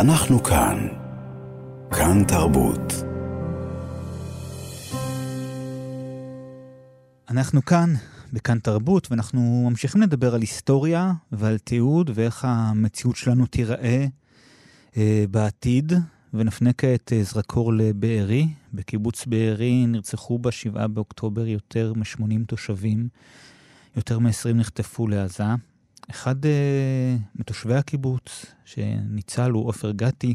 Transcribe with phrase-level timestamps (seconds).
[0.00, 0.88] אנחנו כאן.
[1.90, 2.92] כאן תרבות.
[7.30, 7.94] אנחנו כאן,
[8.32, 14.06] בכאן תרבות, ואנחנו ממשיכים לדבר על היסטוריה ועל תיעוד ואיך המציאות שלנו תיראה
[14.96, 15.92] אה, בעתיד.
[16.34, 18.48] ונפנה כעת אה, זרקור לבארי.
[18.74, 23.08] בקיבוץ בארי נרצחו ב-7 באוקטובר יותר מ-80 תושבים,
[23.96, 25.44] יותר מ-20 נחטפו לעזה.
[26.10, 26.48] אחד uh,
[27.34, 30.34] מתושבי הקיבוץ שניצל הוא עופר גתי.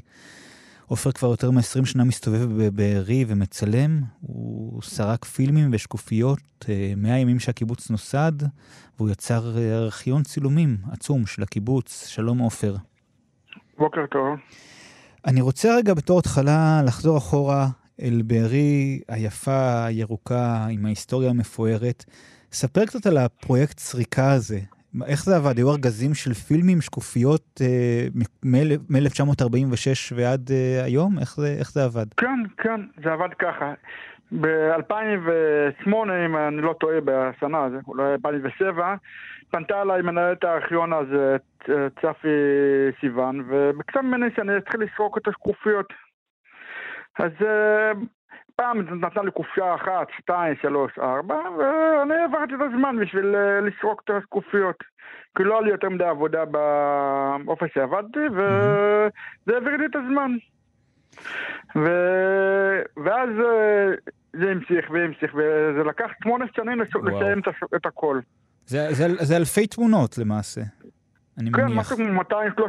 [0.85, 4.01] עופר כבר יותר מ-20 שנה מסתובב בבארי ומצלם.
[4.21, 6.67] הוא סרק פילמים ושקופיות uh,
[6.97, 8.31] מהימים שהקיבוץ נוסד,
[8.97, 12.07] והוא יצר uh, ארכיון צילומים עצום של הקיבוץ.
[12.07, 12.75] שלום עופר.
[13.77, 14.39] בוקר טוב.
[15.25, 17.69] אני רוצה רגע בתור התחלה לחזור אחורה
[18.01, 22.05] אל בארי היפה, הירוקה, עם ההיסטוריה המפוארת.
[22.51, 24.59] ספר קצת על הפרויקט סריקה הזה.
[25.05, 25.57] איך זה עבד?
[25.57, 28.07] היו ארגזים של פילמים, שקופיות אה,
[28.43, 31.19] מ-1946 ועד אה, היום?
[31.19, 32.05] איך זה, איך זה עבד?
[32.17, 33.73] כן, כן, זה עבד ככה.
[34.31, 35.89] ב-2008,
[36.25, 38.95] אם אני לא טועה בשנה הזו, אולי 2007,
[39.51, 41.37] פנתה אליי מנהלת הארכיון הזה,
[42.01, 42.27] צפי
[42.99, 45.93] סיוון, וביקשה ממני שאני אתחיל לסרוק את השקופיות.
[47.19, 47.91] אז אה,
[48.61, 54.01] פעם נתנה לי קופסה אחת, שתיים, שלוש, ארבע, ואני העברתי את הזמן בשביל אה, לסרוק
[54.05, 54.75] את השקופיות.
[55.37, 56.45] כי לא היה לי יותר מדי עבודה
[57.45, 60.31] באופן שעבדתי, וזה העביר לי את הזמן.
[61.75, 61.85] ו...
[63.05, 63.87] ואז אה,
[64.33, 67.41] זה המשיך והמשיך, וזה לקח שמונה שנים לסיים
[67.75, 68.19] את הכל.
[68.65, 70.61] זה, זה, זה אלפי תמונות למעשה,
[71.37, 71.89] אני כן, מניח.
[71.89, 72.23] כן, משהו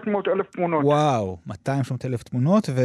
[0.08, 0.84] כמו 200-300 אלף תמונות.
[0.84, 1.52] וואו, 200-300
[2.04, 2.80] אלף תמונות, ו...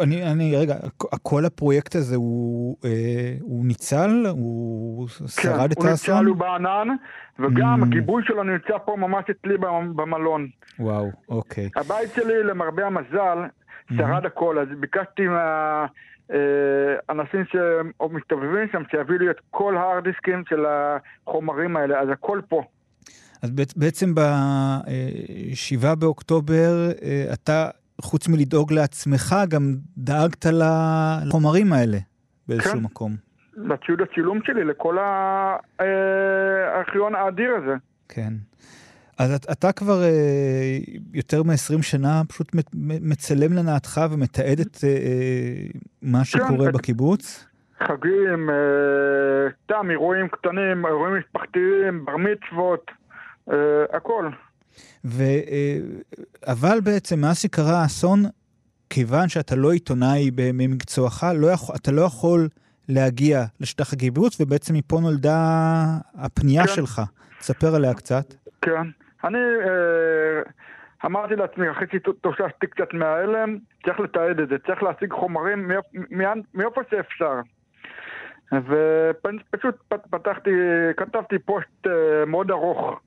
[0.00, 0.74] אני, אני, רגע,
[1.22, 4.26] כל הפרויקט הזה הוא, אה, הוא ניצל?
[4.30, 6.06] הוא שרד כן, את האסון?
[6.06, 6.88] כן, הוא ניצל, הוא בענן,
[7.38, 7.86] וגם mm.
[7.86, 9.56] הגיבוי שלו נמצא פה ממש אצלי
[9.94, 10.48] במלון.
[10.78, 11.68] וואו, אוקיי.
[11.76, 13.38] הבית שלי, למרבה המזל,
[13.96, 14.26] שרד mm.
[14.26, 15.86] הכל, אז ביקשתי מה...
[16.32, 16.38] אה,
[17.10, 22.62] אנשים שמסתובבים שם, שיביאו לי את כל ההארד-דיסקים של החומרים האלה, אז הכל פה.
[23.42, 27.68] אז בעצם ב-7 באוקטובר אה, אתה,
[28.00, 30.46] חוץ מלדאוג לעצמך, גם דאגת
[31.26, 31.98] לחומרים האלה
[32.48, 32.78] באיזשהו כן.
[32.78, 33.16] מקום.
[33.56, 34.96] לציוד הצילום שלי, לכל
[35.78, 37.74] הארכיון האדיר הזה.
[38.08, 38.32] כן.
[39.18, 40.78] אז אתה כבר אה,
[41.14, 42.52] יותר מ-20 שנה פשוט
[43.00, 45.66] מצלם לנעתך ומתעד את אה, אה,
[46.02, 47.48] מה שקורה כן, בקיבוץ?
[47.82, 52.90] חגים, אה, סתם אירועים קטנים, אירועים משפחתיים, בר מצוות,
[53.50, 53.56] אה,
[53.92, 54.28] הכל.
[55.04, 55.78] ו, אה,
[56.46, 58.22] אבל בעצם מאז שקרה האסון,
[58.90, 62.48] כיוון שאתה לא עיתונאי במקצועך, לא יכול, אתה לא יכול
[62.88, 65.38] להגיע לשטח הקיבוץ, ובעצם מפה נולדה
[66.14, 66.72] הפנייה כן.
[66.72, 67.02] שלך.
[67.38, 68.34] תספר עליה קצת.
[68.62, 68.86] כן.
[69.24, 70.42] אני אה,
[71.04, 75.70] אמרתי לעצמי, אחרי שתוששתי קצת מההלם, צריך לתעד את זה, צריך להשיג חומרים
[76.54, 77.34] מאיפה שאפשר.
[78.52, 79.74] ופשוט
[80.10, 80.50] פתחתי,
[80.96, 83.00] כתבתי פוסט אה, מאוד ארוך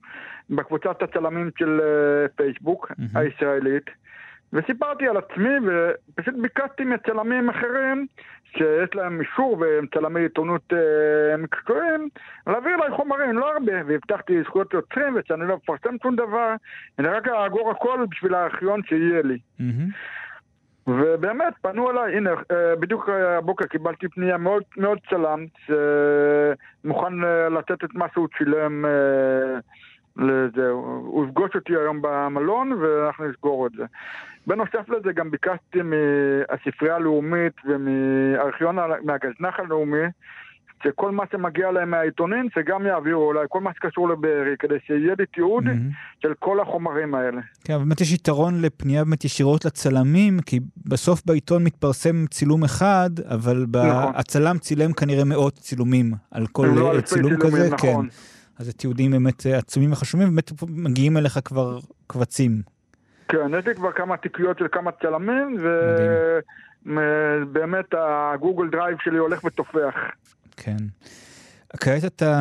[0.50, 3.18] בקבוצת הצלמים של אה, פייסבוק mm-hmm.
[3.18, 3.90] הישראלית.
[4.52, 8.06] וסיפרתי על עצמי, ופשוט ביקשתי מצלמים אחרים,
[8.44, 12.08] שיש להם אישור והם צלמי עיתונות אה, מקצועיים,
[12.46, 16.54] להעביר אליי חומרים, לא הרבה, והבטחתי זכויות יוצרים ושאני לא מפרסם שום דבר,
[16.98, 19.38] אני רק אאגור הכל בשביל הארכיון שיהיה לי.
[19.60, 19.92] Mm-hmm.
[20.86, 27.84] ובאמת, פנו אליי, הנה, אה, בדיוק הבוקר קיבלתי פנייה מאוד מאוד צלם, שמוכן אה, לתת
[27.84, 29.58] את מה שהוא צילם אה,
[30.16, 30.68] לזה.
[30.68, 33.84] הוא יפגוש אותי היום במלון ואנחנו נסגור את זה.
[34.46, 40.06] בנוסף לזה גם ביקשתי מהספרייה הלאומית ומהארכיון, מהגזנח הלאומי,
[40.84, 45.26] שכל מה שמגיע להם מהעיתונים, שגם יעבירו אולי כל מה שקשור לבארי, כדי שיהיה לי
[45.26, 46.22] תיעוד mm-hmm.
[46.22, 47.40] של כל החומרים האלה.
[47.64, 53.66] כן, באמת יש יתרון לפנייה באמת ישירות לצלמים, כי בסוף בעיתון מתפרסם צילום אחד, אבל
[53.68, 54.12] נכון.
[54.16, 58.08] הצלם צילם כנראה מאות צילומים על כל לא צילום כזה, נכון.
[58.08, 58.14] כן.
[58.62, 62.62] אז זה תיעודים באמת עצומים וחשובים, באמת מגיעים אליך כבר קבצים
[63.28, 65.56] כן, יש לי כבר כמה תיקיות של כמה צלמים,
[66.86, 69.94] ובאמת הגוגל דרייב שלי הולך ותופח.
[70.56, 70.76] כן.
[71.80, 72.38] כעת אתה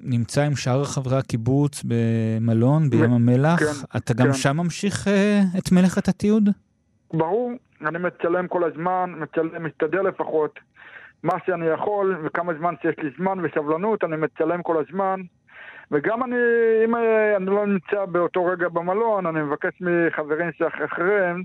[0.00, 4.32] נמצא עם שאר חברי הקיבוץ במלון בים המלח, כן, אתה גם כן.
[4.32, 6.48] שם ממשיך uh, את מלאכת התיעוד?
[7.12, 7.52] ברור,
[7.86, 10.58] אני מצלם כל הזמן, מצלם, משתדל לפחות
[11.22, 15.20] מה שאני יכול, וכמה זמן שיש לי זמן וסבלנות, אני מצלם כל הזמן.
[15.90, 16.36] וגם אני,
[16.84, 16.94] אם
[17.36, 21.42] אני לא נמצא באותו רגע במלון, אני מבקש מחברים שאחריהם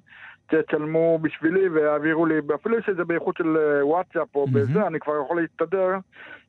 [0.52, 4.54] שיצלמו בשבילי ויעבירו לי, אפילו שזה באיכות של אה, וואטסאפ או mm-hmm.
[4.54, 5.90] בזה, אני כבר יכול להסתדר,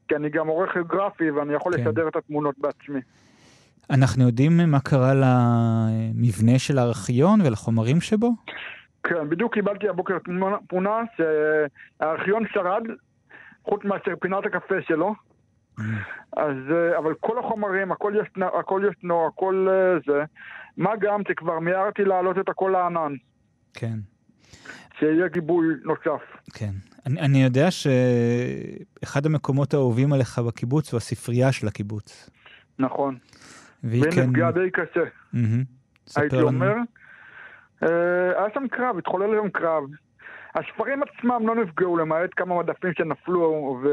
[0.09, 1.81] כי אני גם עורך גרפי ואני יכול כן.
[1.81, 3.01] לסדר את התמונות בעצמי.
[3.91, 8.31] אנחנו יודעים מה קרה למבנה של הארכיון ולחומרים שבו?
[9.03, 10.17] כן, בדיוק קיבלתי הבוקר
[10.69, 12.83] תמונה שהארכיון שרד,
[13.65, 15.15] חוץ מאשר פינת הקפה שלו.
[16.37, 20.25] אז, אה, אבל כל החומרים, הכל ישנו, הכל ישנו, הכל אה, זה.
[20.77, 23.15] מה גם שכבר מיהרתי להעלות את הכל לענן.
[23.75, 23.99] כן.
[24.99, 26.23] שיהיה גיבוי נוסף.
[26.55, 26.73] כן.
[27.07, 32.31] אני, אני יודע שאחד המקומות האהובים עליך בקיבוץ הוא הספרייה של הקיבוץ.
[32.79, 33.19] נכון.
[33.85, 34.21] והיא כן...
[34.21, 35.05] ונפגעה די קשה.
[35.35, 36.17] Mm-hmm.
[36.17, 36.47] הייתי לנו.
[36.47, 36.75] אומר.
[37.83, 37.89] אה,
[38.39, 39.83] היה שם קרב, התחולל שם קרב.
[40.55, 43.89] הספרים עצמם לא נפגעו, למעט כמה מדפים שנפלו, ו...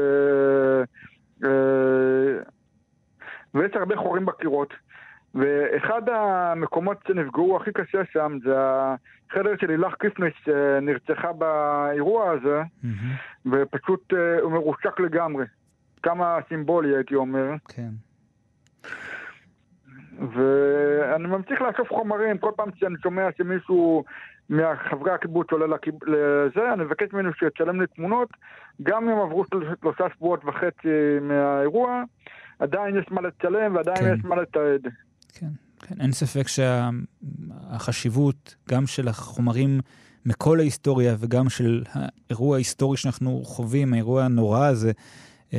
[1.44, 2.42] אה,
[3.54, 4.74] ויש הרבה חורים בקירות.
[5.34, 13.48] ואחד המקומות שנפגעו הכי קשה שם זה החדר של לילך קיפניס שנרצחה באירוע הזה, mm-hmm.
[13.52, 15.44] ופשוט אה, הוא מרושק לגמרי.
[16.02, 17.54] כמה סימבולי הייתי אומר.
[17.68, 17.90] כן.
[20.18, 24.04] ואני ממשיך לאסוף חומרים, כל פעם שאני שומע שמישהו
[24.50, 25.76] מחברי הקיבוץ עולה
[26.06, 28.28] לזה, אני מבקש ממנו שיצלם לי תמונות,
[28.82, 29.44] גם אם עברו
[29.80, 32.02] שלושה שבועות וחצי מהאירוע,
[32.58, 34.14] עדיין יש מה לצלם ועדיין כן.
[34.18, 34.92] יש מה לתעד.
[35.34, 35.46] כן,
[35.80, 38.74] כן, אין ספק שהחשיבות, שה...
[38.74, 39.80] גם של החומרים
[40.26, 44.92] מכל ההיסטוריה וגם של האירוע ההיסטורי שאנחנו חווים, האירוע הנורא הזה,
[45.54, 45.58] אה,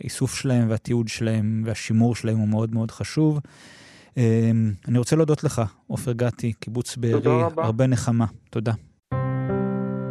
[0.00, 3.40] האיסוף שלהם והתיעוד שלהם והשימור שלהם הוא מאוד מאוד חשוב.
[4.18, 4.50] אה,
[4.88, 8.26] אני רוצה להודות לך, עופר גתי, קיבוץ בארי, הרבה נחמה.
[8.50, 8.72] תודה.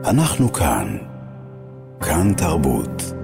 [0.06, 0.98] אנחנו כאן,
[2.02, 3.23] כאן תרבות.